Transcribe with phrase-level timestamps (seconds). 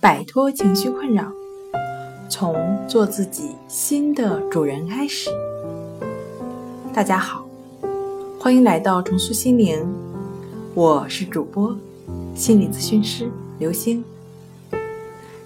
[0.00, 1.30] 摆脱情绪困扰，
[2.26, 2.56] 从
[2.88, 5.28] 做自己新的主人开始。
[6.90, 7.44] 大家好，
[8.38, 9.86] 欢迎来到重塑心灵，
[10.72, 11.76] 我是主播
[12.34, 14.02] 心理咨询师刘星。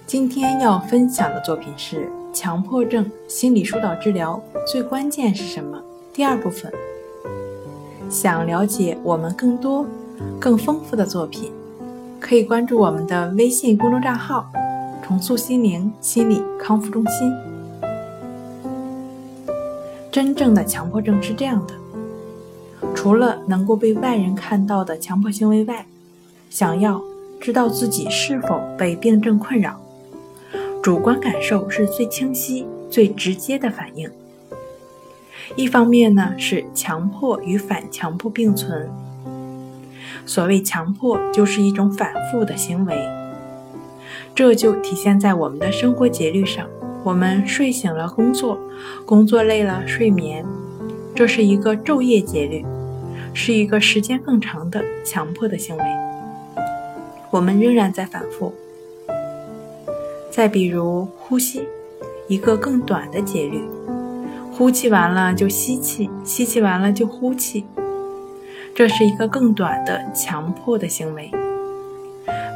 [0.07, 5.83] 今天要分享的作品是强迫症心理疏导治疗最关键是什么？
[6.13, 6.71] 第二部分。
[8.09, 9.85] 想了解我们更多、
[10.39, 11.51] 更丰富的作品，
[12.19, 14.51] 可以关注我们的微信公众账号
[15.03, 17.31] “重塑心灵心理康复中心”。
[20.11, 21.73] 真正的强迫症是这样的：
[22.95, 25.85] 除了能够被外人看到的强迫行为外，
[26.49, 27.01] 想要
[27.39, 29.79] 知道自己是否被病症困扰，
[30.81, 34.09] 主观感受是最清晰、最直接的反应。
[35.55, 38.89] 一方面呢是强迫与反强迫并存。
[40.25, 42.97] 所谓强迫，就是一种反复的行为，
[44.33, 46.67] 这就体现在我们的生活节律上。
[47.03, 48.57] 我们睡醒了工作，
[49.05, 50.43] 工作累了睡眠，
[51.13, 52.65] 这是一个昼夜节律，
[53.31, 55.83] 是一个时间更长的强迫的行为。
[57.29, 58.51] 我们仍然在反复。
[60.31, 61.67] 再比如呼吸，
[62.27, 63.61] 一个更短的节律。
[64.51, 67.65] 呼气完了就吸气，吸气完了就呼气，
[68.75, 71.31] 这是一个更短的强迫的行为。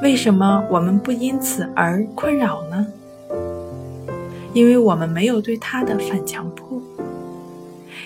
[0.03, 2.85] 为什么我们不因此而困扰呢？
[4.53, 6.81] 因为我们没有对它的反强迫。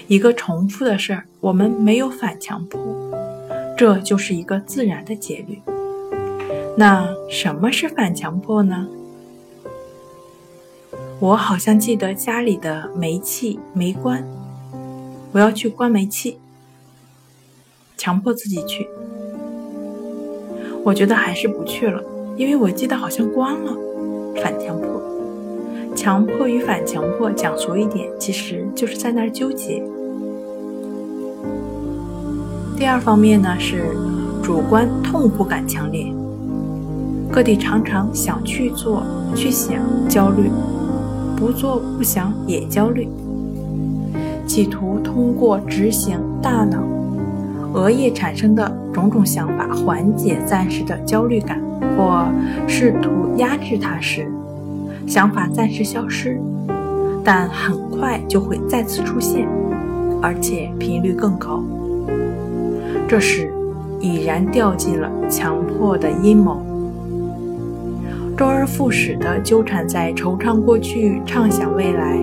[0.06, 2.80] 一个重复的事儿，我们没有反强迫，
[3.76, 5.60] 这就是一个自然的节律。
[6.78, 8.88] 那什么是反强迫呢？
[11.20, 14.24] 我好像记得家里的煤气没关，
[15.32, 16.38] 我要去关煤气，
[17.98, 18.88] 强迫自己去。
[20.84, 22.04] 我觉得还是不去了，
[22.36, 23.74] 因为我记得好像关了。
[24.42, 25.02] 反强迫，
[25.96, 29.84] 强迫与反强迫，讲俗一点，其实就是在那儿纠结。
[32.76, 33.96] 第二方面呢是
[34.42, 36.12] 主观痛苦感强烈，
[37.32, 39.04] 个体常常想去做、
[39.36, 39.76] 去想，
[40.10, 40.50] 焦虑。
[41.36, 43.08] 不做不想也焦虑，
[44.48, 46.78] 企图通过执行大脑
[47.74, 51.60] 额叶产生的种种想法缓解暂时的焦虑感，
[51.98, 52.28] 或
[52.68, 54.32] 试图压制它时，
[55.08, 56.40] 想法暂时消失，
[57.24, 59.48] 但很快就会再次出现，
[60.22, 61.64] 而且频率更高。
[63.08, 63.52] 这时
[64.00, 66.62] 已然掉进了强迫的阴谋。
[68.38, 72.20] 周而复始地纠缠在惆怅过去、畅想未来，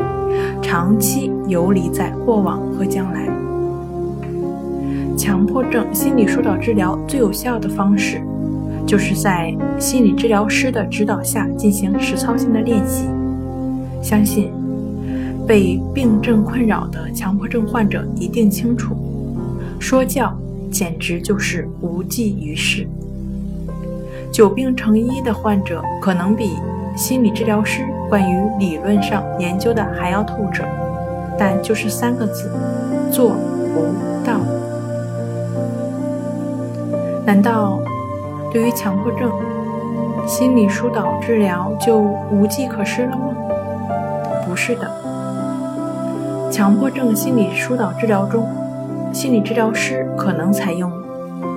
[0.62, 3.28] 长期游离在过往和将来。
[5.20, 8.22] 强迫症心理疏导治疗最有效的方式，
[8.86, 13.04] 就是在心理治疗师的指导下进行实操性的练习。
[14.02, 14.50] 相信
[15.46, 18.96] 被病症困扰的强迫症患者一定清楚，
[19.78, 20.34] 说教
[20.70, 22.88] 简直就是无济于事。
[24.32, 26.52] 久病成医的患者可能比
[26.96, 30.64] 心理治疗师关于理论上研究的还要透彻，
[31.38, 32.50] 但就是三个字：
[33.12, 33.36] 做
[33.74, 33.84] 不
[34.26, 34.40] 到。
[37.24, 37.78] 难道
[38.52, 39.30] 对于强迫症，
[40.26, 43.34] 心理疏导治疗就无计可施了吗？
[44.46, 44.90] 不是的，
[46.50, 48.46] 强迫症心理疏导治疗中，
[49.12, 50.90] 心理治疗师可能采用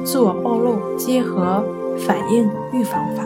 [0.05, 1.63] 自我暴露结合。
[2.07, 3.23] 反应预防法，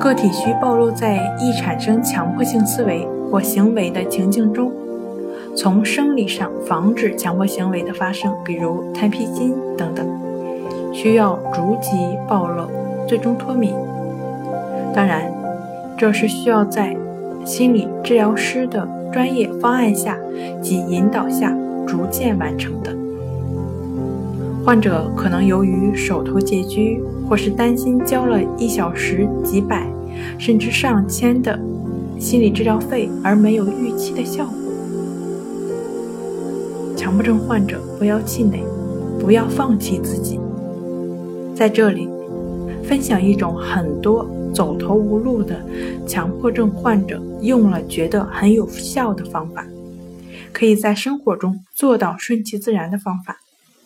[0.00, 4.72] 个体需暴露在易产生强迫性思维或行为的情境中，
[5.54, 10.04] 从生理上防止强迫行为的发生，比如弹皮筋等等，
[10.92, 11.90] 需要逐级
[12.28, 12.68] 暴露，
[13.06, 13.72] 最终脱敏。
[14.94, 15.32] 当然，
[15.96, 16.96] 这是需要在
[17.44, 20.16] 心理治疗师的专业方案下
[20.62, 21.56] 及引导下
[21.86, 22.94] 逐渐完成的。
[24.64, 29.86] 患者可能由于手头拮据，或是担心交了一小时几百
[30.36, 31.58] 甚至上千的
[32.18, 34.54] 心理治疗费而没有预期的效果。
[36.96, 38.62] 强迫症患者不要气馁，
[39.20, 40.38] 不要放弃自己。
[41.58, 42.08] 在这里，
[42.84, 44.24] 分享一种很多
[44.54, 45.60] 走投无路的
[46.06, 49.66] 强迫症患者用了觉得很有效的方法，
[50.52, 53.40] 可以在生活中做到顺其自然的方法。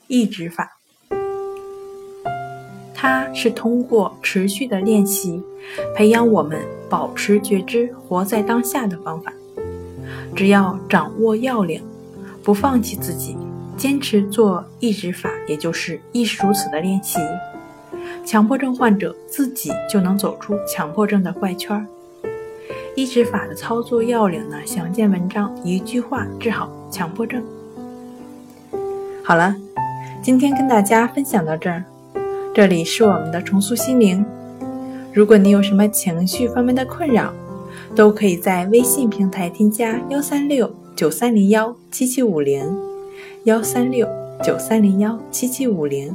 [0.07, 0.69] 抑制法，
[2.93, 5.43] 它是通过持续的练习，
[5.97, 6.61] 培养我们
[6.91, 9.33] 保持觉知、活在当下的方法。
[10.37, 11.83] 只要掌握要领，
[12.43, 13.35] 不放弃自己，
[13.79, 17.19] 坚持做抑制法，也就是亦是如此的练习，
[18.25, 21.87] 强迫症患者自己就能走出强迫症的怪圈。
[22.95, 24.57] 抑制法的操作要领呢？
[24.65, 25.55] 详见文章。
[25.65, 27.43] 一句话治好强迫症。
[29.25, 29.57] 好了，
[30.23, 31.85] 今天跟大家分享到这儿。
[32.55, 34.25] 这里是我们的重塑心灵。
[35.13, 37.33] 如果你有什么情绪方面的困扰，
[37.95, 42.63] 都可以在微信平台添加幺三六九三零幺七七五零
[43.45, 44.07] 幺三六
[44.43, 46.15] 九三零幺七七五零，